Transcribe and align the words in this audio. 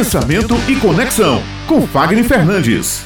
Pensamento 0.00 0.54
e 0.66 0.80
Conexão, 0.80 1.42
com 1.68 1.86
Fagner 1.86 2.24
Fernandes. 2.24 3.04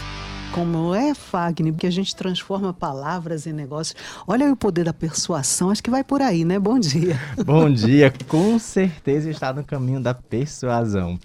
Como 0.53 0.95
é, 0.95 1.13
Fagner, 1.13 1.73
porque 1.73 1.89
a 1.89 1.91
gente 1.91 2.15
transforma 2.15 2.73
palavras 2.73 3.49
em 3.49 3.53
negócios. 3.53 4.01
Olha 4.29 4.47
aí 4.47 4.53
o 4.53 4.57
poder 4.57 4.85
da 4.85 4.93
persuasão, 4.93 5.71
acho 5.71 5.83
que 5.83 5.91
vai 5.91 6.05
por 6.05 6.23
aí, 6.23 6.45
né? 6.45 6.57
Bom 6.57 6.79
dia. 6.79 7.19
Bom 7.45 7.69
dia, 7.69 8.13
com 8.29 8.57
certeza 8.61 9.29
está 9.29 9.53
no 9.53 9.65
caminho 9.65 9.99
da 9.99 10.15
persuasão. 10.15 11.19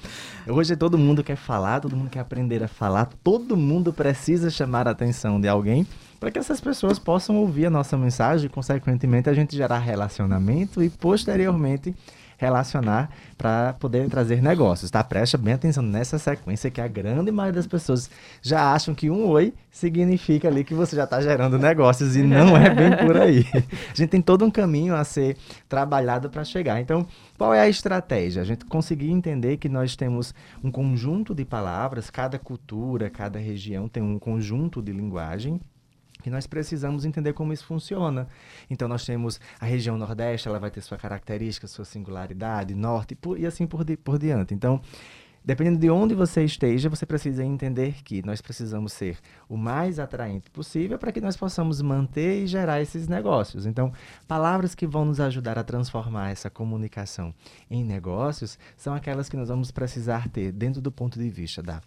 Hoje 0.48 0.76
todo 0.76 0.98
mundo 0.98 1.24
quer 1.24 1.38
falar, 1.38 1.82
todo 1.82 1.96
mundo 1.96 2.10
quer 2.10 2.22
aprender 2.22 2.64
a 2.64 2.68
falar, 2.68 3.08
todo 3.24 3.56
mundo 3.56 3.94
precisa 3.94 4.50
chamar 4.50 4.88
a 4.88 4.92
atenção 4.92 5.40
de 5.40 5.48
alguém 5.48 5.86
para 6.20 6.32
que 6.32 6.40
essas 6.40 6.60
pessoas 6.60 6.98
possam 6.98 7.38
ouvir 7.38 7.68
a 7.68 7.70
nossa 7.70 7.96
mensagem 7.96 8.48
e, 8.48 8.50
consequentemente, 8.50 9.30
a 9.30 9.34
gente 9.36 9.56
gerar 9.56 9.78
relacionamento 9.78 10.82
e, 10.82 10.90
posteriormente, 10.90 11.94
relacionar 12.40 13.12
para 13.38 13.74
poder 13.74 14.10
trazer 14.10 14.42
negócios, 14.42 14.90
tá? 14.90 15.04
Presta 15.04 15.38
bem 15.38 15.54
atenção 15.54 15.84
nessa 15.84 16.18
sequência 16.18 16.72
que 16.72 16.80
a 16.80 16.88
grande 16.88 17.32
maioria 17.32 17.58
das 17.58 17.68
pessoas 17.68 18.10
já 18.42 18.74
acham 18.74 18.96
que 18.96 19.10
um 19.10 19.28
oi 19.28 19.54
significa 19.70 20.48
ali 20.48 20.64
que 20.64 20.74
você 20.74 20.96
já 20.96 21.04
está 21.04 21.22
gerando 21.22 21.60
negócios 21.60 22.16
e 22.16 22.24
não 22.24 22.56
é 22.56 22.74
bem 22.74 22.96
por 23.06 23.18
aí. 23.18 23.46
A 23.54 23.94
gente 23.94 24.08
tem 24.08 24.22
todo 24.22 24.46
um 24.46 24.50
caminho 24.50 24.96
a 24.96 25.04
ser 25.04 25.36
trabalhado 25.68 26.30
para 26.30 26.46
chegar. 26.46 26.80
Então, 26.80 27.06
qual 27.38 27.54
é 27.54 27.60
a 27.60 27.68
estratégia? 27.68 28.42
A 28.42 28.46
gente 28.46 28.64
conseguir 28.66 29.12
entender 29.12 29.58
que 29.58 29.68
nós 29.68 29.98
temos 29.98 30.34
um 30.64 30.72
conjunto 30.72 31.36
de 31.36 31.44
palavras, 31.44 32.10
cada 32.10 32.40
cultura, 32.40 33.10
cada 33.10 33.38
região 33.38 33.90
tem 33.90 34.02
um 34.02 34.18
conjunto 34.18 34.82
de 34.82 34.94
linguagem 34.94 35.60
e 36.26 36.30
nós 36.30 36.46
precisamos 36.46 37.06
entender 37.06 37.34
como 37.34 37.54
isso 37.54 37.66
funciona. 37.66 38.28
Então 38.70 38.88
nós 38.88 39.06
temos 39.06 39.40
a 39.60 39.66
região 39.66 39.98
Nordeste, 39.98 40.48
ela 40.48 40.60
vai 40.60 40.70
ter 40.70 40.82
sua 40.82 40.98
característica, 40.98 41.68
sua 41.68 41.86
singularidade, 41.86 42.76
Norte 42.76 43.18
e 43.38 43.46
assim 43.46 43.66
por, 43.66 43.84
di, 43.84 43.96
por 43.96 44.20
diante. 44.20 44.54
Então, 44.54 44.82
dependendo 45.44 45.80
de 45.80 45.90
onde 45.90 46.14
você 46.14 46.44
esteja, 46.44 46.90
você 46.90 47.06
precisa 47.06 47.44
entender 47.44 48.04
que 48.04 48.26
nós 48.26 48.42
precisamos 48.42 48.92
ser 48.92 49.18
o 49.48 49.56
mais 49.56 49.98
atraente 49.98 50.50
possível 50.50 50.98
para 50.98 51.12
que 51.12 51.22
nós 51.22 51.38
possamos 51.38 51.82
manter 51.82 52.44
e 52.44 52.48
gerar 52.48 52.82
esses 52.82 53.08
negócios. 53.08 53.66
Então, 53.66 53.94
palavras 54.28 54.76
que 54.76 54.86
vão 54.86 55.06
nos 55.06 55.22
ajudar 55.22 55.58
a 55.58 55.64
transformar 55.64 56.32
essa 56.32 56.50
comunicação 56.50 57.34
em 57.72 57.84
negócios 57.84 58.60
são 58.76 58.94
aquelas 58.94 59.30
que 59.30 59.38
nós 59.38 59.48
vamos 59.48 59.72
precisar 59.72 60.28
ter 60.28 60.52
dentro 60.52 60.82
do 60.82 60.92
ponto 60.92 61.18
de 61.18 61.30
vista 61.30 61.64
da 61.64 61.82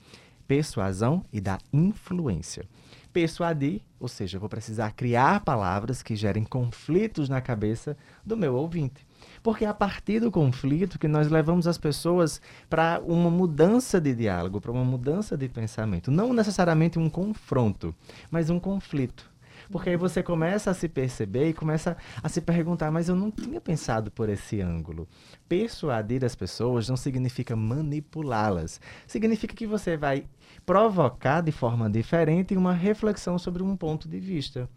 persuasão 0.49 1.25
e 1.33 1.41
da 1.41 1.59
influência 1.73 2.67
persuadir, 3.13 3.81
ou 4.01 4.09
seja, 4.09 4.37
eu 4.37 4.41
vou 4.41 4.49
precisar 4.49 4.93
criar 4.93 5.41
palavras 5.41 6.03
que 6.03 6.17
gerem 6.17 6.45
conflitos 6.45 7.29
na 7.29 7.41
cabeça 7.41 7.97
do 8.25 8.37
meu 8.37 8.55
ouvinte. 8.55 9.07
Porque 9.43 9.65
é 9.65 9.69
a 9.69 9.75
partir 9.75 10.21
do 10.21 10.31
conflito 10.31 10.99
que 10.99 11.09
nós 11.09 11.29
levamos 11.29 11.67
as 11.67 11.79
pessoas 11.79 12.41
para 12.69 13.01
uma 13.05 13.31
mudança 13.31 14.01
de 14.01 14.15
diálogo, 14.15 14.61
para 14.61 14.73
uma 14.73 14.85
mudança 14.85 15.37
de 15.37 15.49
pensamento. 15.49 16.11
Não 16.11 16.33
necessariamente 16.33 16.99
um 16.99 17.09
confronto, 17.09 17.95
mas 18.31 18.51
um 18.51 18.59
conflito. 18.59 19.32
Porque 19.73 19.89
aí 19.89 19.97
você 19.97 20.23
começa 20.23 20.71
a 20.71 20.75
se 20.75 20.87
perceber 20.87 21.49
e 21.49 21.55
começa 21.55 21.97
a 22.23 22.29
se 22.29 22.43
perguntar, 22.43 22.91
mas 22.91 23.09
eu 23.09 23.17
não 23.17 23.31
tinha 23.31 23.59
pensado 23.59 24.11
por 24.11 24.29
esse 24.29 24.61
ângulo. 24.61 25.09
Persuadir 25.49 26.23
as 26.25 26.35
pessoas 26.35 26.91
não 26.91 26.97
significa 26.97 27.57
manipulá-las. 27.57 28.79
Significa 29.07 29.57
que 29.57 29.67
você 29.67 29.97
vai 29.97 30.27
provocar 30.67 31.41
de 31.41 31.51
forma 31.51 31.89
diferente 31.89 32.55
uma 32.55 32.75
reflexão 32.75 33.39
sobre 33.39 33.63
um 33.63 33.75
ponto 33.75 34.07
de 34.07 34.21
vista. 34.21 34.69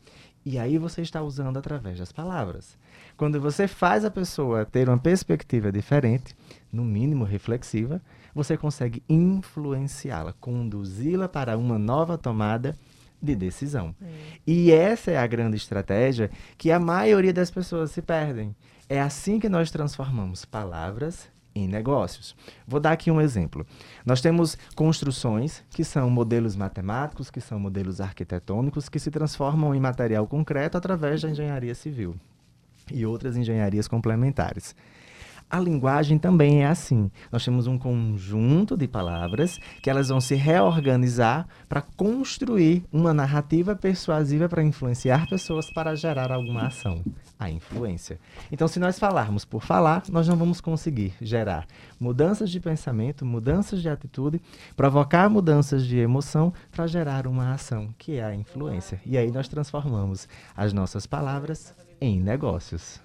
E 0.45 0.57
aí 0.57 0.77
você 0.77 1.01
está 1.01 1.21
usando 1.21 1.57
através 1.57 1.99
das 1.99 2.13
palavras. 2.13 2.77
Quando 3.17 3.41
você 3.41 3.67
faz 3.67 4.05
a 4.05 4.11
pessoa 4.11 4.63
ter 4.63 4.87
uma 4.87 4.97
perspectiva 4.97 5.71
diferente, 5.71 6.35
no 6.71 6.85
mínimo 6.85 7.25
reflexiva, 7.25 8.01
você 8.33 8.55
consegue 8.55 9.03
influenciá-la, 9.09 10.33
conduzi-la 10.33 11.27
para 11.27 11.57
uma 11.57 11.79
nova 11.79 12.17
tomada 12.17 12.77
de 13.21 13.35
decisão. 13.35 13.95
É. 14.01 14.07
E 14.45 14.71
essa 14.71 15.11
é 15.11 15.17
a 15.17 15.27
grande 15.27 15.57
estratégia 15.57 16.29
que 16.57 16.71
a 16.71 16.79
maioria 16.79 17.33
das 17.33 17.51
pessoas 17.51 17.91
se 17.91 18.01
perdem. 18.01 18.55
É 18.87 19.01
assim 19.01 19.39
que 19.39 19.49
nós 19.49 19.71
transformamos 19.71 20.45
palavras 20.45 21.27
em 21.55 21.67
negócios. 21.67 22.35
Vou 22.67 22.79
dar 22.79 22.91
aqui 22.91 23.09
um 23.09 23.21
exemplo. 23.21 23.65
Nós 24.05 24.21
temos 24.21 24.57
construções 24.75 25.63
que 25.69 25.83
são 25.83 26.09
modelos 26.09 26.55
matemáticos, 26.55 27.31
que 27.31 27.39
são 27.39 27.57
modelos 27.57 28.01
arquitetônicos, 28.01 28.89
que 28.89 28.99
se 28.99 29.09
transformam 29.09 29.73
em 29.73 29.79
material 29.79 30.27
concreto 30.27 30.77
através 30.77 31.21
da 31.21 31.29
engenharia 31.29 31.73
civil 31.73 32.15
e 32.91 33.05
outras 33.05 33.37
engenharias 33.37 33.87
complementares. 33.87 34.75
A 35.55 35.59
linguagem 35.61 36.17
também 36.17 36.63
é 36.63 36.67
assim. 36.67 37.09
Nós 37.31 37.45
temos 37.45 37.65
um 37.65 37.77
conjunto 37.77 38.75
de 38.75 38.89
palavras 38.89 39.57
que 39.81 39.89
elas 39.89 40.09
vão 40.09 40.19
se 40.19 40.35
reorganizar 40.35 41.47
para 41.69 41.81
construir 41.81 42.83
uma 42.91 43.13
narrativa 43.13 43.73
persuasiva 43.73 44.49
para 44.49 44.61
influenciar 44.61 45.29
pessoas 45.29 45.71
para 45.71 45.95
gerar 45.95 46.29
alguma 46.29 46.67
ação, 46.67 47.01
a 47.39 47.49
influência. 47.49 48.19
Então, 48.51 48.67
se 48.67 48.81
nós 48.81 48.99
falarmos 48.99 49.45
por 49.45 49.63
falar, 49.63 50.03
nós 50.11 50.27
não 50.27 50.35
vamos 50.35 50.59
conseguir 50.59 51.13
gerar 51.21 51.65
mudanças 51.97 52.49
de 52.51 52.59
pensamento, 52.59 53.25
mudanças 53.25 53.81
de 53.81 53.87
atitude, 53.87 54.41
provocar 54.75 55.29
mudanças 55.29 55.85
de 55.87 55.97
emoção 55.97 56.51
para 56.69 56.85
gerar 56.85 57.27
uma 57.27 57.53
ação, 57.53 57.95
que 57.97 58.17
é 58.17 58.25
a 58.25 58.35
influência. 58.35 58.99
E 59.05 59.17
aí 59.17 59.31
nós 59.31 59.47
transformamos 59.47 60.27
as 60.53 60.73
nossas 60.73 61.07
palavras 61.07 61.73
em 62.01 62.19
negócios. 62.19 63.04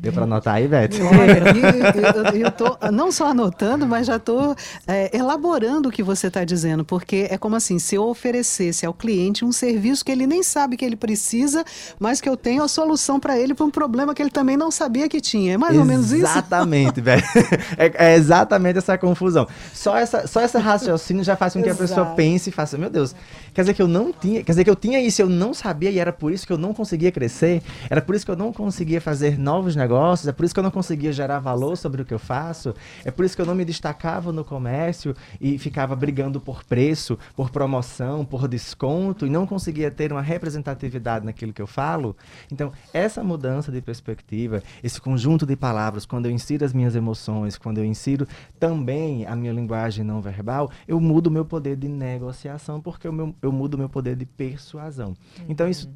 Deu 0.00 0.12
para 0.14 0.24
anotar 0.24 0.54
aí, 0.54 0.66
Beth? 0.66 0.88
Olha, 1.02 2.34
eu 2.34 2.48
estou 2.48 2.78
não 2.90 3.12
só 3.12 3.26
anotando, 3.26 3.86
mas 3.86 4.06
já 4.06 4.16
estou 4.16 4.56
é, 4.86 5.14
elaborando 5.14 5.90
o 5.90 5.92
que 5.92 6.02
você 6.02 6.28
está 6.28 6.42
dizendo, 6.42 6.84
porque 6.84 7.28
é 7.30 7.36
como 7.36 7.54
assim, 7.54 7.78
se 7.78 7.96
eu 7.96 8.04
oferecesse 8.04 8.86
ao 8.86 8.94
cliente 8.94 9.44
um 9.44 9.52
serviço 9.52 10.02
que 10.02 10.10
ele 10.10 10.26
nem 10.26 10.42
sabe 10.42 10.78
que 10.78 10.84
ele 10.86 10.96
precisa, 10.96 11.62
mas 11.98 12.18
que 12.18 12.28
eu 12.28 12.34
tenho 12.34 12.62
a 12.62 12.68
solução 12.68 13.20
para 13.20 13.38
ele 13.38 13.52
para 13.52 13.66
um 13.66 13.70
problema 13.70 14.14
que 14.14 14.22
ele 14.22 14.30
também 14.30 14.56
não 14.56 14.70
sabia 14.70 15.06
que 15.06 15.20
tinha. 15.20 15.52
É 15.52 15.58
mais 15.58 15.76
ou 15.76 15.84
menos 15.84 16.10
isso? 16.12 16.24
Exatamente, 16.24 17.00
velho. 17.00 17.22
É, 17.76 18.12
é, 18.12 18.14
exatamente 18.14 18.78
essa 18.78 18.96
confusão. 18.98 19.46
Só 19.72 19.96
essa, 19.96 20.26
só 20.26 20.42
esse 20.42 20.58
raciocínio 20.58 21.22
já 21.22 21.36
faz 21.36 21.52
com 21.52 21.62
que 21.62 21.68
Exato. 21.68 21.84
a 21.84 21.86
pessoa 21.86 22.06
pense 22.14 22.50
e 22.50 22.52
faça, 22.52 22.76
meu 22.76 22.90
Deus, 22.90 23.14
quer 23.54 23.62
dizer 23.62 23.74
que 23.74 23.82
eu 23.82 23.88
não 23.88 24.12
tinha, 24.12 24.42
quer 24.42 24.52
dizer 24.52 24.64
que 24.64 24.70
eu 24.70 24.76
tinha 24.76 25.00
isso, 25.00 25.22
eu 25.22 25.28
não 25.28 25.54
sabia 25.54 25.90
e 25.90 25.98
era 25.98 26.12
por 26.12 26.32
isso 26.32 26.46
que 26.46 26.52
eu 26.52 26.58
não 26.58 26.74
conseguia 26.74 27.12
crescer, 27.12 27.62
era 27.88 28.00
por 28.00 28.14
isso 28.14 28.24
que 28.24 28.30
eu 28.30 28.36
não 28.36 28.52
conseguia 28.52 29.00
fazer 29.00 29.38
novos 29.38 29.59
novos 29.60 29.76
negócios, 29.76 30.26
é 30.26 30.32
por 30.32 30.44
isso 30.44 30.54
que 30.54 30.58
eu 30.58 30.64
não 30.64 30.70
conseguia 30.70 31.12
gerar 31.12 31.38
valor 31.38 31.76
sobre 31.76 32.00
o 32.00 32.04
que 32.04 32.14
eu 32.14 32.18
faço, 32.18 32.74
é 33.04 33.10
por 33.10 33.26
isso 33.26 33.36
que 33.36 33.42
eu 33.42 33.46
não 33.46 33.54
me 33.54 33.64
destacava 33.64 34.32
no 34.32 34.42
comércio 34.42 35.14
e 35.38 35.58
ficava 35.58 35.94
brigando 35.94 36.40
por 36.40 36.64
preço, 36.64 37.18
por 37.36 37.50
promoção, 37.50 38.24
por 38.24 38.48
desconto 38.48 39.26
e 39.26 39.30
não 39.30 39.46
conseguia 39.46 39.90
ter 39.90 40.12
uma 40.12 40.22
representatividade 40.22 41.26
naquilo 41.26 41.52
que 41.52 41.60
eu 41.60 41.66
falo. 41.66 42.16
Então, 42.50 42.72
essa 42.92 43.22
mudança 43.22 43.70
de 43.70 43.82
perspectiva, 43.82 44.62
esse 44.82 44.98
conjunto 44.98 45.44
de 45.44 45.54
palavras, 45.56 46.06
quando 46.06 46.24
eu 46.24 46.32
insiro 46.32 46.64
as 46.64 46.72
minhas 46.72 46.96
emoções, 46.96 47.58
quando 47.58 47.78
eu 47.78 47.84
insiro 47.84 48.26
também 48.58 49.26
a 49.26 49.36
minha 49.36 49.52
linguagem 49.52 50.02
não 50.02 50.22
verbal, 50.22 50.70
eu 50.88 50.98
mudo 50.98 51.26
o 51.26 51.30
meu 51.30 51.44
poder 51.44 51.76
de 51.76 51.86
negociação, 51.86 52.80
porque 52.80 53.06
eu, 53.06 53.12
meu, 53.12 53.34
eu 53.42 53.52
mudo 53.52 53.74
o 53.74 53.78
meu 53.78 53.90
poder 53.90 54.16
de 54.16 54.24
persuasão. 54.24 55.14
Então, 55.46 55.68
isso 55.68 55.90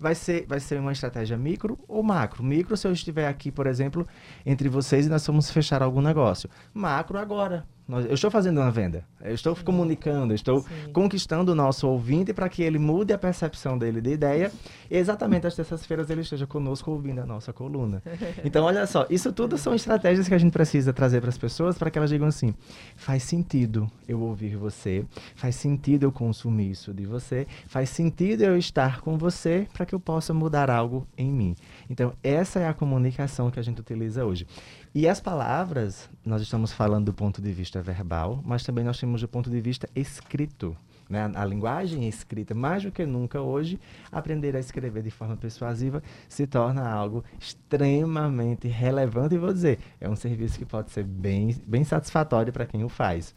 vai 0.00 0.14
ser, 0.14 0.46
vai 0.48 0.58
ser 0.58 0.80
uma 0.80 0.92
estratégia 0.92 1.36
micro 1.36 1.78
ou 1.86 2.02
macro. 2.02 2.42
Micro, 2.42 2.76
se 2.76 2.88
eu 2.88 2.92
estiver 2.92 3.28
aqui, 3.28 3.52
por 3.52 3.66
exemplo, 3.66 4.08
entre 4.46 4.68
vocês 4.68 5.06
e 5.06 5.10
nós 5.10 5.26
vamos 5.26 5.50
fechar 5.50 5.82
algum 5.82 6.00
negócio. 6.00 6.48
Macro 6.72 7.18
agora. 7.18 7.66
Eu 7.98 8.14
estou 8.14 8.30
fazendo 8.30 8.58
uma 8.58 8.70
venda, 8.70 9.04
eu 9.22 9.34
estou 9.34 9.56
Sim. 9.56 9.64
comunicando, 9.64 10.32
eu 10.32 10.36
estou 10.36 10.60
Sim. 10.60 10.92
conquistando 10.92 11.52
o 11.52 11.54
nosso 11.54 11.88
ouvinte 11.88 12.32
para 12.32 12.48
que 12.48 12.62
ele 12.62 12.78
mude 12.78 13.12
a 13.12 13.18
percepção 13.18 13.76
dele 13.76 14.00
de 14.00 14.10
ideia 14.10 14.52
e 14.90 14.96
exatamente 14.96 15.46
às 15.46 15.54
terças-feiras 15.54 16.08
ele 16.10 16.20
esteja 16.20 16.46
conosco 16.46 16.90
ouvindo 16.90 17.20
a 17.20 17.26
nossa 17.26 17.52
coluna. 17.52 18.02
Então, 18.44 18.64
olha 18.64 18.86
só, 18.86 19.06
isso 19.10 19.32
tudo 19.32 19.58
são 19.58 19.74
estratégias 19.74 20.26
que 20.26 20.34
a 20.34 20.38
gente 20.38 20.52
precisa 20.52 20.92
trazer 20.92 21.20
para 21.20 21.28
as 21.28 21.38
pessoas 21.38 21.76
para 21.76 21.90
que 21.90 21.98
elas 21.98 22.10
digam 22.10 22.26
assim: 22.26 22.54
faz 22.96 23.22
sentido 23.22 23.90
eu 24.08 24.20
ouvir 24.20 24.56
você, 24.56 25.04
faz 25.34 25.56
sentido 25.56 26.04
eu 26.04 26.12
consumir 26.12 26.70
isso 26.70 26.92
de 26.94 27.04
você, 27.04 27.46
faz 27.66 27.90
sentido 27.90 28.42
eu 28.42 28.56
estar 28.56 29.00
com 29.00 29.18
você 29.18 29.66
para 29.72 29.84
que 29.84 29.94
eu 29.94 30.00
possa 30.00 30.32
mudar 30.32 30.70
algo 30.70 31.06
em 31.16 31.30
mim. 31.30 31.56
Então, 31.88 32.12
essa 32.22 32.60
é 32.60 32.68
a 32.68 32.74
comunicação 32.74 33.50
que 33.50 33.58
a 33.58 33.62
gente 33.62 33.80
utiliza 33.80 34.24
hoje. 34.24 34.46
E 34.92 35.06
as 35.06 35.20
palavras, 35.20 36.10
nós 36.26 36.42
estamos 36.42 36.72
falando 36.72 37.06
do 37.06 37.14
ponto 37.14 37.40
de 37.40 37.52
vista 37.52 37.80
verbal, 37.80 38.42
mas 38.44 38.64
também 38.64 38.82
nós 38.82 38.98
temos 38.98 39.20
do 39.20 39.28
ponto 39.28 39.48
de 39.48 39.60
vista 39.60 39.88
escrito. 39.94 40.76
Né? 41.10 41.30
A, 41.34 41.44
linguagem 41.44 42.08
escrita, 42.08 42.54
mais 42.54 42.84
do 42.84 42.92
que 42.92 43.04
nunca 43.04 43.40
hoje, 43.40 43.78
aprender 44.12 44.54
a 44.54 44.60
escrever 44.60 45.02
de 45.02 45.10
forma 45.10 45.36
persuasiva 45.36 46.00
se 46.28 46.46
torna 46.46 46.88
algo 46.88 47.24
extremamente 47.38 48.68
relevante. 48.68 49.34
E 49.34 49.38
vou 49.38 49.52
dizer, 49.52 49.80
é 50.00 50.08
um 50.08 50.16
serviço 50.16 50.56
que 50.56 50.64
pode 50.64 50.92
ser 50.92 51.02
bem, 51.02 51.56
bem 51.66 51.82
satisfatório 51.82 52.52
para 52.52 52.64
quem 52.64 52.84
o 52.84 52.88
faz. 52.88 53.34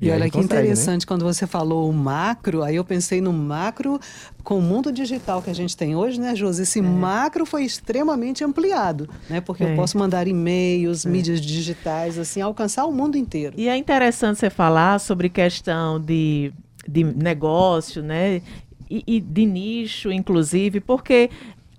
E, 0.00 0.06
e 0.06 0.10
olha 0.10 0.24
que 0.24 0.32
consegue, 0.32 0.54
né? 0.54 0.60
interessante, 0.60 1.02
né? 1.02 1.06
quando 1.06 1.24
você 1.24 1.46
falou 1.46 1.88
o 1.90 1.92
macro, 1.92 2.62
aí 2.62 2.76
eu 2.76 2.84
pensei 2.84 3.20
no 3.20 3.32
macro 3.32 4.00
com 4.42 4.58
o 4.58 4.62
mundo 4.62 4.90
digital 4.90 5.42
que 5.42 5.50
a 5.50 5.54
gente 5.54 5.76
tem 5.76 5.94
hoje, 5.94 6.18
né, 6.18 6.34
Josi? 6.34 6.62
Esse 6.62 6.78
é. 6.78 6.82
macro 6.82 7.44
foi 7.44 7.64
extremamente 7.64 8.42
ampliado, 8.42 9.08
né? 9.28 9.40
Porque 9.40 9.62
é. 9.62 9.72
eu 9.72 9.76
posso 9.76 9.98
mandar 9.98 10.26
e-mails, 10.26 11.04
é. 11.04 11.08
mídias 11.08 11.40
digitais, 11.40 12.18
assim, 12.18 12.40
alcançar 12.40 12.86
o 12.86 12.92
mundo 12.92 13.18
inteiro. 13.18 13.54
E 13.58 13.68
é 13.68 13.76
interessante 13.76 14.38
você 14.38 14.48
falar 14.48 14.98
sobre 14.98 15.28
questão 15.28 16.00
de, 16.00 16.52
de 16.88 17.04
negócio, 17.04 18.02
né? 18.02 18.42
E, 18.90 19.04
e 19.06 19.20
de 19.20 19.46
nicho, 19.46 20.10
inclusive, 20.10 20.80
porque 20.80 21.30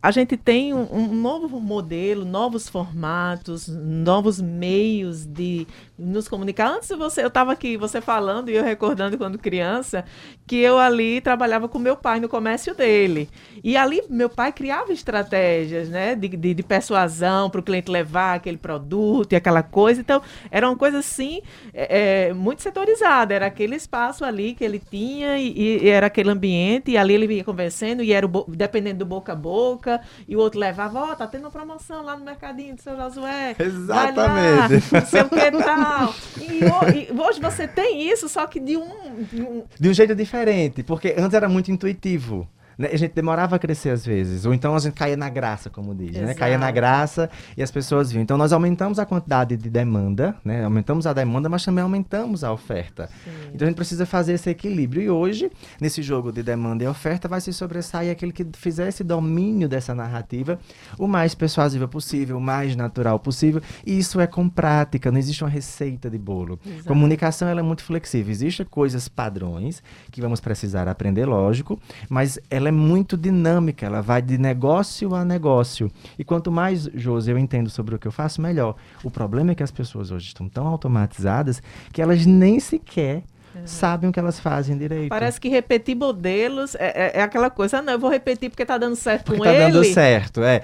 a 0.01 0.09
gente 0.09 0.36
tem 0.36 0.74
um, 0.74 0.88
um, 0.92 1.13
novo 1.13 1.59
modelo, 1.59 2.25
novos 2.25 2.68
formatos, 2.68 3.68
novos 3.68 4.42
meios 4.42 5.27
de 5.27 5.68
nos 5.95 6.27
comunicar. 6.27 6.71
Antes 6.71 6.89
você, 6.89 7.21
eu 7.21 7.27
estava 7.27 7.51
aqui, 7.51 7.77
você 7.77 8.01
falando 8.01 8.50
e 8.50 8.56
eu 8.56 8.63
recordando 8.63 9.15
quando 9.15 9.38
criança, 9.38 10.03
que 10.48 10.56
eu 10.56 10.80
ali 10.80 11.21
trabalhava 11.21 11.69
com 11.69 11.77
meu 11.77 11.95
pai 11.95 12.19
no 12.19 12.27
comércio 12.27 12.74
dele. 12.74 13.30
E 13.63 13.77
ali 13.77 14.01
meu 14.09 14.27
pai 14.27 14.51
criava 14.51 14.92
estratégias, 14.92 15.88
né, 15.89 16.15
de, 16.15 16.30
de, 16.30 16.56
de 16.56 16.63
persuasão 16.63 17.50
para 17.50 17.59
o 17.59 17.63
cliente 17.63 17.92
levar 17.92 18.36
aquele 18.36 18.57
produto 18.57 19.33
e 19.33 19.36
aquela 19.36 19.62
coisa. 19.62 20.01
Então, 20.01 20.21
era 20.50 20.68
uma 20.68 20.75
coisa 20.75 20.98
assim, 20.98 21.42
é, 21.74 22.30
é, 22.30 22.33
muito 22.33 22.63
setorizada. 22.63 23.36
Era 23.36 23.45
aquele 23.45 23.75
espaço 23.75 24.25
ali 24.25 24.56
que 24.56 24.63
ele 24.63 24.80
tinha 24.80 25.38
e, 25.38 25.83
e, 25.83 25.89
era 25.89 26.07
aquele 26.07 26.31
ambiente, 26.31 26.89
e 26.89 26.98
ali 26.98 27.13
ele 27.13 27.36
ia 27.36 27.44
conversando, 27.44 28.01
e 28.01 28.12
era 28.12 28.25
o, 28.25 28.45
dependendo 28.48 29.00
do 29.00 29.06
boca 29.06 29.33
a 29.33 29.36
boca, 29.36 29.90
e 30.27 30.35
o 30.35 30.39
outro 30.39 30.59
levava, 30.59 30.99
ó, 30.99 31.11
oh, 31.11 31.15
tá 31.15 31.27
tendo 31.27 31.41
uma 31.41 31.51
promoção 31.51 32.03
lá 32.03 32.15
no 32.15 32.23
mercadinho 32.23 32.75
do 32.75 32.81
seu 32.81 32.95
Josué. 32.95 33.55
Exatamente. 33.57 34.91
Lá, 34.91 34.99
não 34.99 35.05
sei 35.05 35.21
o 35.21 35.29
que 35.29 35.51
tal. 35.63 36.15
E, 36.39 37.09
e, 37.09 37.19
hoje 37.19 37.39
você 37.39 37.67
tem 37.67 38.09
isso, 38.09 38.29
só 38.29 38.45
que 38.45 38.59
de 38.59 38.77
um, 38.77 39.23
de 39.31 39.41
um. 39.41 39.63
De 39.79 39.89
um 39.89 39.93
jeito 39.93 40.15
diferente, 40.15 40.83
porque 40.83 41.15
antes 41.17 41.33
era 41.33 41.49
muito 41.49 41.71
intuitivo. 41.71 42.47
Né? 42.81 42.89
A 42.91 42.97
gente 42.97 43.13
demorava 43.13 43.55
a 43.55 43.59
crescer 43.59 43.89
às 43.89 44.05
vezes, 44.05 44.45
ou 44.45 44.53
então 44.53 44.75
a 44.75 44.79
gente 44.79 44.93
caía 44.93 45.15
na 45.15 45.29
graça, 45.29 45.69
como 45.69 45.93
diz, 45.93 46.17
né? 46.17 46.33
Caía 46.33 46.57
na 46.57 46.71
graça 46.71 47.29
e 47.55 47.61
as 47.61 47.69
pessoas 47.69 48.11
viam. 48.11 48.21
Então 48.21 48.37
nós 48.37 48.51
aumentamos 48.51 48.99
a 48.99 49.05
quantidade 49.05 49.55
de 49.55 49.69
demanda, 49.69 50.35
né? 50.43 50.63
Aumentamos 50.63 51.05
a 51.05 51.13
demanda, 51.13 51.47
mas 51.47 51.63
também 51.63 51.83
aumentamos 51.83 52.43
a 52.43 52.51
oferta. 52.51 53.07
Sim. 53.23 53.31
Então 53.53 53.67
a 53.67 53.69
gente 53.69 53.75
precisa 53.75 54.05
fazer 54.05 54.33
esse 54.33 54.49
equilíbrio. 54.49 55.03
E 55.03 55.09
hoje, 55.09 55.51
nesse 55.79 56.01
jogo 56.01 56.31
de 56.31 56.41
demanda 56.41 56.83
e 56.83 56.87
oferta, 56.87 57.27
vai 57.27 57.39
se 57.39 57.53
sobressair 57.53 58.11
aquele 58.11 58.31
que 58.31 58.45
fizer 58.53 58.87
esse 58.87 59.03
domínio 59.03 59.69
dessa 59.69 59.93
narrativa 59.93 60.59
o 60.97 61.07
mais 61.07 61.35
persuasiva 61.35 61.87
possível, 61.87 62.37
o 62.37 62.41
mais 62.41 62.75
natural 62.75 63.19
possível. 63.19 63.61
E 63.85 63.97
isso 63.97 64.19
é 64.19 64.27
com 64.27 64.49
prática, 64.49 65.11
não 65.11 65.19
existe 65.19 65.43
uma 65.43 65.49
receita 65.49 66.09
de 66.09 66.17
bolo. 66.17 66.59
Exato. 66.65 66.85
Comunicação 66.85 67.47
ela 67.47 67.59
é 67.59 67.63
muito 67.63 67.83
flexível. 67.83 68.31
Existem 68.31 68.65
coisas 68.65 69.07
padrões 69.07 69.83
que 70.11 70.21
vamos 70.21 70.39
precisar 70.39 70.87
aprender, 70.87 71.25
lógico, 71.25 71.79
mas 72.09 72.39
ela 72.49 72.67
é 72.67 72.70
é 72.71 72.73
muito 72.73 73.18
dinâmica, 73.18 73.85
ela 73.85 74.01
vai 74.01 74.21
de 74.21 74.38
negócio 74.38 75.13
a 75.13 75.25
negócio. 75.25 75.91
E 76.18 76.23
quanto 76.23 76.50
mais, 76.50 76.85
Josi, 76.95 77.29
eu 77.29 77.38
entendo 77.38 77.69
sobre 77.69 77.94
o 77.94 78.00
que 78.00 78.07
eu 78.07 78.12
faço, 78.12 78.41
melhor. 78.41 78.75
O 79.03 79.12
problema 79.12 79.51
é 79.51 79.56
que 79.56 79.62
as 79.62 79.71
pessoas 79.71 80.09
hoje 80.09 80.27
estão 80.27 80.47
tão 80.47 80.65
automatizadas 80.65 81.62
que 81.91 82.01
elas 82.01 82.25
nem 82.25 82.59
sequer 82.62 83.23
Uhum. 83.53 83.62
sabem 83.65 84.09
o 84.09 84.13
que 84.13 84.19
elas 84.19 84.39
fazem 84.39 84.77
direito. 84.77 85.09
Parece 85.09 85.39
que 85.39 85.50
repetir 85.50 85.95
modelos 85.95 86.75
é, 86.75 87.12
é, 87.15 87.19
é 87.19 87.21
aquela 87.21 87.50
coisa, 87.50 87.80
ah, 87.80 87.81
não, 87.81 87.94
eu 87.94 88.00
vou 88.00 88.09
repetir 88.09 88.50
porque 88.50 88.63
está 88.63 88.77
dando 88.77 88.95
certo 88.95 89.25
porque 89.25 89.39
com 89.39 89.44
tá 89.44 89.53
ele. 89.53 89.63
Está 89.63 89.71
dando 89.71 89.94
certo, 89.94 90.42
é. 90.42 90.63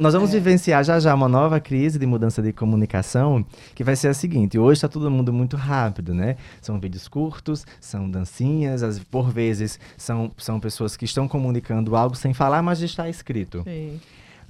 nós 0.00 0.14
vamos 0.14 0.30
é. 0.30 0.32
vivenciar 0.34 0.82
já 0.84 0.98
já 0.98 1.14
uma 1.14 1.28
nova 1.28 1.60
crise 1.60 1.98
de 1.98 2.06
mudança 2.06 2.42
de 2.42 2.52
comunicação, 2.52 3.44
que 3.74 3.84
vai 3.84 3.96
ser 3.96 4.08
a 4.08 4.14
seguinte, 4.14 4.58
hoje 4.58 4.78
está 4.78 4.88
todo 4.88 5.10
mundo 5.10 5.32
muito 5.32 5.56
rápido, 5.56 6.12
né? 6.14 6.36
São 6.60 6.78
vídeos 6.80 7.06
curtos, 7.08 7.64
são 7.80 8.10
dancinhas, 8.10 8.82
as, 8.82 8.98
por 8.98 9.30
vezes 9.30 9.78
são, 9.96 10.32
são 10.36 10.58
pessoas 10.58 10.96
que 10.96 11.04
estão 11.04 11.28
comunicando 11.28 11.94
algo 11.94 12.16
sem 12.16 12.34
falar, 12.34 12.62
mas 12.62 12.78
já 12.78 12.86
está 12.86 13.08
escrito. 13.08 13.62
Sim. 13.64 14.00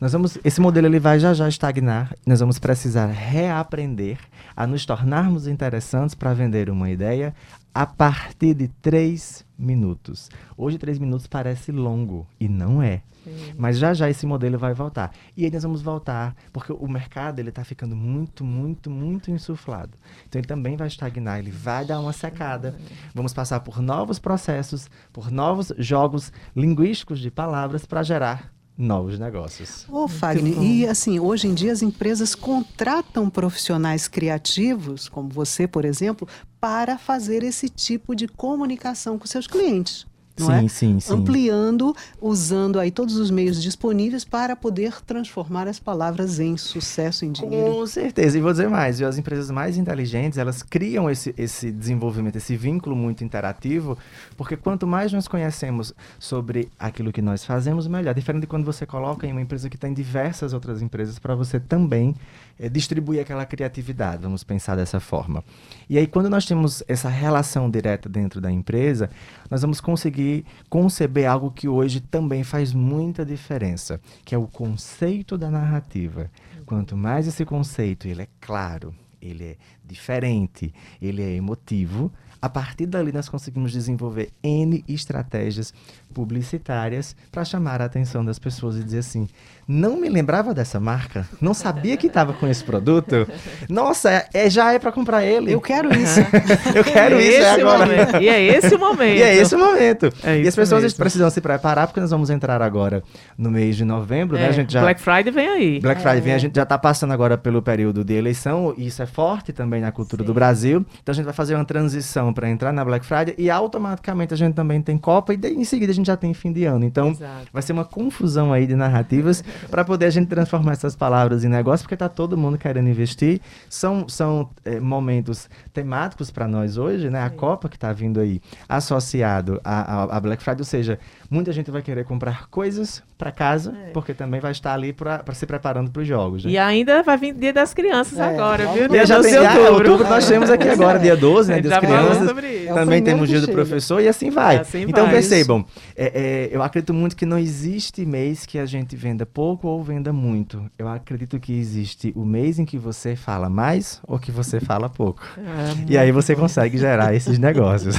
Nós 0.03 0.11
vamos, 0.11 0.37
esse 0.43 0.61
modelo 0.61 0.89
ele 0.89 0.99
vai 0.99 1.21
já 1.21 1.33
já 1.33 1.49
estagnar. 1.49 2.13
Nós 2.27 2.41
vamos 2.41 2.59
precisar 2.59 3.07
reaprender 3.07 4.19
a 4.57 4.67
nos 4.67 4.85
tornarmos 4.85 5.47
interessantes 5.47 6.13
para 6.13 6.35
vender 6.35 6.69
uma 6.69 6.91
ideia 6.91 7.33
a 7.73 7.87
partir 7.87 8.53
de 8.53 8.67
três 8.67 9.47
minutos. 9.57 10.29
Hoje 10.57 10.77
três 10.77 10.99
minutos 10.99 11.29
parece 11.29 11.71
longo 11.71 12.27
e 12.41 12.49
não 12.49 12.83
é. 12.83 13.03
Sim. 13.23 13.55
Mas 13.57 13.79
já 13.79 13.95
já 13.95 14.11
esse 14.11 14.27
modelo 14.27 14.59
vai 14.59 14.75
voltar. 14.75 15.13
E 15.37 15.45
aí 15.45 15.53
nós 15.53 15.63
vamos 15.63 15.83
voltar, 15.83 16.35
porque 16.53 16.73
o 16.73 16.89
mercado 16.89 17.39
ele 17.39 17.51
está 17.51 17.63
ficando 17.63 17.95
muito, 17.95 18.43
muito, 18.43 18.91
muito 18.91 19.31
insuflado. 19.31 19.97
Então 20.27 20.41
ele 20.41 20.49
também 20.49 20.77
vai 20.77 20.89
estagnar, 20.89 21.39
ele 21.39 21.53
vai 21.53 21.85
dar 21.85 22.01
uma 22.01 22.13
secada. 22.13 22.77
Vamos 23.15 23.33
passar 23.33 23.61
por 23.61 23.81
novos 23.81 24.19
processos, 24.19 24.91
por 25.13 25.31
novos 25.31 25.73
jogos 25.79 26.33
linguísticos 26.57 27.21
de 27.21 27.31
palavras 27.31 27.87
para 27.87 28.03
gerar 28.03 28.53
novos 28.83 29.19
negócios. 29.19 29.87
Ô, 29.89 30.07
Fagner, 30.09 30.61
e 30.63 30.87
assim, 30.87 31.19
hoje 31.19 31.47
em 31.47 31.55
dia 31.55 31.73
as 31.73 31.83
empresas 31.83 32.35
contratam 32.35 33.31
profissionais 33.31 34.09
criativos, 34.09 35.09
como 35.09 35.29
você, 35.29 35.67
por 35.67 35.85
exemplo, 35.85 36.29
para 36.61 36.99
fazer 36.99 37.43
esse 37.43 37.69
tipo 37.69 38.15
de 38.15 38.29
comunicação 38.29 39.19
com 39.19 39.27
seus 39.27 39.47
clientes 39.47 40.07
não 40.39 40.47
sim, 40.47 40.53
é? 40.53 40.69
Sim, 40.69 41.01
sim. 41.01 41.13
Ampliando, 41.13 41.95
usando 42.21 42.79
aí 42.79 42.91
todos 42.91 43.17
os 43.17 43.31
meios 43.31 43.63
disponíveis 43.63 44.25
para 44.25 44.57
poder 44.57 45.03
transformar 45.03 45.69
as 45.69 45.79
palavras 45.79 46.41
em 46.41 46.57
sucesso, 46.57 47.25
em 47.25 47.33
dinheiro. 47.33 47.73
Com 47.73 47.87
certeza. 47.87 48.39
E 48.39 48.41
vou 48.41 48.51
dizer 48.51 48.69
mais, 48.69 49.01
as 49.03 49.19
empresas 49.19 49.51
mais 49.51 49.77
inteligentes, 49.77 50.39
elas 50.39 50.63
criam 50.63 51.11
esse, 51.11 51.35
esse 51.37 51.71
desenvolvimento, 51.71 52.37
esse 52.37 52.57
vínculo 52.57 52.97
muito 52.97 53.23
interativo, 53.23 53.99
porque 54.37 54.57
quanto 54.57 54.87
mais 54.87 55.13
nós 55.13 55.29
conhecemos 55.29 55.93
sobre 56.19 56.71
aquilo 56.79 57.13
que 57.13 57.21
nós 57.21 57.45
fazemos, 57.45 57.87
melhor. 57.87 58.15
Diferente 58.15 58.43
de 58.43 58.47
quando 58.47 58.65
você 58.65 58.87
coloca 58.87 59.27
em 59.27 59.33
uma 59.33 59.41
empresa 59.41 59.69
que 59.69 59.77
tem 59.77 59.93
diversas 59.93 60.53
outras 60.53 60.81
empresas 60.81 61.19
para 61.19 61.35
você 61.35 61.61
também 61.61 62.15
é, 62.59 62.69
distribuir 62.69 63.21
aquela 63.21 63.45
criatividade, 63.45 64.23
vamos 64.23 64.43
pensar 64.45 64.77
dessa 64.77 65.01
forma. 65.01 65.45
E 65.91 65.99
aí, 65.99 66.07
quando 66.07 66.31
nós 66.31 66.47
temos 66.47 66.83
essa 66.89 67.09
relação 67.09 67.71
direta 67.71 68.09
dentro 68.09 68.41
da 68.41 68.51
empresa, 68.51 69.11
nós 69.51 69.61
vamos 69.61 69.81
conseguir 69.81 70.22
conceber 70.69 71.29
algo 71.29 71.51
que 71.51 71.69
hoje 71.69 72.01
também 72.01 72.43
faz 72.45 72.73
muita 72.73 73.25
diferença, 73.25 74.01
que 74.25 74.35
é 74.35 74.39
o 74.39 74.47
conceito 74.47 75.37
da 75.39 75.51
narrativa. 75.51 76.31
Quanto 76.67 76.97
mais 76.97 77.27
esse 77.27 77.45
conceito 77.45 78.07
ele 78.09 78.23
é 78.23 78.29
claro, 78.41 78.95
ele 79.21 79.45
é 79.45 79.57
diferente, 79.85 80.73
ele 81.01 81.23
é 81.23 81.35
emotivo, 81.35 82.13
a 82.43 82.49
partir 82.49 82.87
dali, 82.87 83.13
nós 83.13 83.29
conseguimos 83.29 83.71
desenvolver 83.71 84.31
N 84.43 84.85
estratégias 84.89 85.73
publicitárias 86.13 87.15
para 87.31 87.45
chamar 87.45 87.81
a 87.81 87.85
atenção 87.85 88.25
das 88.25 88.37
pessoas 88.37 88.77
e 88.77 88.83
dizer 88.83 88.99
assim: 88.99 89.29
não 89.67 89.97
me 89.97 90.09
lembrava 90.09 90.53
dessa 90.53 90.81
marca, 90.81 91.27
não 91.41 91.55
sabia 91.55 91.97
que 91.97 92.09
estava 92.09 92.33
com 92.33 92.49
esse 92.49 92.65
produto. 92.65 93.29
Nossa, 93.69 94.11
é, 94.11 94.29
é 94.35 94.51
já 94.51 94.73
é 94.73 94.79
para 94.81 94.91
comprar 94.91 95.25
ele. 95.25 95.53
Eu 95.53 95.61
quero 95.61 95.95
isso. 95.97 96.21
Eu 96.75 96.83
quero 96.83 97.15
é 97.15 97.23
isso 97.23 97.43
é 97.43 97.61
agora. 97.61 97.87
Momento. 97.87 98.17
E 98.17 98.29
é 98.29 98.43
esse 98.43 98.75
o 98.75 98.79
momento. 98.79 99.19
E 99.19 99.23
é 99.23 99.37
esse 99.37 99.55
o 99.55 99.59
momento. 99.59 100.13
É 100.25 100.41
e 100.41 100.49
as 100.49 100.55
pessoas 100.57 100.83
mesmo. 100.83 100.99
precisam 100.99 101.31
se 101.31 101.41
preparar 101.41 101.87
porque 101.87 102.01
nós 102.01 102.11
vamos 102.11 102.29
entrar 102.29 102.61
agora 102.61 103.05
no 103.39 103.51
mês 103.51 103.77
de 103.77 103.85
novembro, 103.85 104.37
né? 104.37 104.49
A 104.49 104.53
gente 104.53 104.73
já... 104.73 104.81
Black 104.81 105.01
Friday 105.01 105.33
vem 105.33 105.49
aí. 105.49 105.81
Black 105.81 106.03
Friday 106.03 106.21
vem, 106.21 106.35
a 106.35 106.39
gente 106.39 106.57
já 106.57 106.65
está 106.65 106.77
passando 106.77 107.13
agora 107.13 107.39
pelo 107.39 107.63
período 107.63 108.05
de 108.05 108.15
eleição 108.15 108.75
e 108.77 108.89
isso 108.89 109.01
é 109.01 109.07
forte 109.07 109.53
também 109.53 109.81
na 109.81 109.93
cultura 109.93 110.23
Sim. 110.23 110.27
do 110.27 110.35
Brasil. 110.35 110.85
Então 111.03 111.13
a 111.13 111.15
gente 111.15 111.25
vai 111.25 111.35
fazer 111.35 111.55
uma 111.55 111.65
transição 111.65 112.32
para 112.33 112.49
entrar 112.49 112.73
na 112.73 112.85
Black 112.85 113.05
Friday 113.05 113.35
e 113.39 113.51
automaticamente 113.51 114.35
a 114.35 114.37
gente 114.37 114.55
também 114.55 114.81
tem 114.81 114.99
Copa 114.99 115.35
e 115.35 115.37
daí, 115.37 115.55
em 115.55 115.65
seguida 115.65 115.93
a 115.93 115.95
gente 115.95 116.07
já 116.07 116.17
tem 116.17 116.33
fim 116.35 116.53
de 116.53 116.65
ano. 116.65 116.85
Então 116.85 117.11
Exato. 117.11 117.49
vai 117.53 117.63
ser 117.63 117.73
uma 117.73 117.85
confusão 117.85 118.53
aí 118.53 118.67
de 118.67 118.75
narrativas 118.75 119.43
para 119.71 119.85
poder 119.85 120.07
a 120.07 120.11
gente 120.11 120.29
transformar 120.29 120.73
essas 120.73 120.95
palavras 120.97 121.45
em 121.45 121.49
negócio, 121.49 121.85
porque 121.85 121.95
está 121.95 122.09
todo 122.09 122.37
mundo 122.37 122.59
querendo 122.59 122.89
investir. 122.89 123.41
São, 123.69 124.09
são 124.09 124.51
é, 124.65 124.81
momentos 124.81 125.49
temáticos 125.73 126.31
para 126.31 126.47
nós 126.47 126.77
hoje, 126.77 127.11
né? 127.11 127.21
A 127.21 127.31
Sim. 127.31 127.37
Copa 127.37 127.69
que 127.69 127.77
está 127.77 127.93
vindo 127.93 128.21
aí 128.21 128.41
associado 128.69 129.61
a 129.65 130.21
Black 130.21 130.43
Friday, 130.43 130.61
ou 130.61 130.65
seja, 130.65 130.99
muita 131.31 131.53
gente 131.53 131.71
vai 131.71 131.83
querer 131.83 132.05
comprar 132.05 132.49
coisas 132.49 133.03
para 133.23 133.31
casa, 133.31 133.73
é. 133.87 133.91
porque 133.91 134.13
também 134.13 134.41
vai 134.41 134.51
estar 134.51 134.75
ali 134.75 134.93
para 134.93 135.23
se 135.33 135.47
preparando 135.47 135.93
para 135.93 136.03
os 136.03 136.09
jogos. 136.09 136.45
Né? 136.45 136.51
E 136.51 136.59
ainda 136.59 137.05
vai 137.05 137.17
vir 137.17 137.33
Dia 137.35 137.53
das 137.53 137.73
Crianças 137.73 138.19
é. 138.19 138.25
agora, 138.25 138.67
viu? 138.73 138.89
Dia 138.89 139.07
já, 139.07 139.21
tem, 139.23 139.33
já, 139.33 139.71
outubro 139.71 140.03
nós 140.09 140.27
temos 140.27 140.51
aqui 140.51 140.67
agora, 140.69 140.99
dia 140.99 141.17
12, 141.17 141.49
né? 141.49 141.55
A 141.55 141.57
gente 141.59 141.69
Das 141.69 141.79
crianças. 141.79 142.29
É 142.29 142.67
Também 142.75 143.01
primeiro 143.01 143.05
temos 143.05 143.23
o 143.23 143.27
dia 143.27 143.41
do 143.41 143.47
chega. 143.47 143.57
professor 143.57 144.01
e 144.01 144.09
assim 144.09 144.29
vai. 144.31 144.57
Assim 144.57 144.83
então 144.89 145.05
vai. 145.05 145.15
percebam, 145.15 145.65
é, 145.97 146.49
é, 146.51 146.57
eu 146.57 146.63
acredito 146.63 146.93
muito 146.93 147.15
que 147.15 147.25
não 147.25 147.39
existe 147.39 148.05
mês 148.05 148.45
que 148.45 148.59
a 148.59 148.67
gente 148.67 148.97
venda 148.97 149.25
pouco 149.25 149.69
ou 149.69 149.83
venda 149.85 150.13
muito. 150.13 150.65
Eu 150.77 150.89
acredito 150.89 151.39
que 151.39 151.53
existe 151.57 152.13
o 152.17 152.25
mês 152.25 152.59
em 152.59 152.65
que 152.65 152.77
você 152.77 153.15
fala 153.15 153.49
mais 153.49 154.01
ou 154.07 154.19
que 154.19 154.33
você 154.33 154.59
fala 154.59 154.89
pouco. 154.89 155.23
Ah, 155.39 155.75
E 155.89 155.97
aí 155.97 156.11
você 156.11 156.35
consegue 156.35 156.77
gerar 156.77 157.15
esses 157.15 157.39
negócios. 157.39 157.97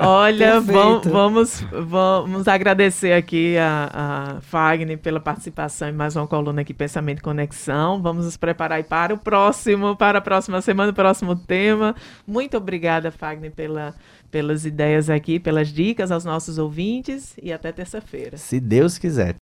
Olha, 0.00 0.60
vam- 0.60 0.92
Perfeito. 1.00 1.10
vamos, 1.10 1.64
vamos 1.86 2.48
agradecer 2.48 3.12
aqui 3.12 3.56
a, 3.58 3.90
a 3.92 4.21
Fagner 4.40 4.98
pela 4.98 5.20
participação 5.20 5.88
em 5.88 5.92
mais 5.92 6.16
uma 6.16 6.26
coluna 6.26 6.62
aqui, 6.62 6.72
Pensamento 6.72 7.18
e 7.18 7.22
Conexão. 7.22 8.00
Vamos 8.00 8.24
nos 8.24 8.36
preparar 8.36 8.82
para 8.84 9.14
o 9.14 9.18
próximo, 9.18 9.96
para 9.96 10.18
a 10.18 10.22
próxima 10.22 10.60
semana, 10.60 10.90
o 10.90 10.94
próximo 10.94 11.36
tema. 11.36 11.94
Muito 12.26 12.56
obrigada, 12.56 13.10
Fagner, 13.10 13.52
pela, 13.52 13.94
pelas 14.30 14.64
ideias 14.64 15.10
aqui, 15.10 15.38
pelas 15.38 15.68
dicas 15.68 16.10
aos 16.10 16.24
nossos 16.24 16.58
ouvintes 16.58 17.34
e 17.42 17.52
até 17.52 17.72
terça-feira. 17.72 18.36
Se 18.36 18.58
Deus 18.60 18.98
quiser. 18.98 19.42